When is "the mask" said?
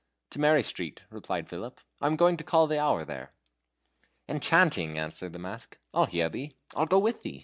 5.33-5.77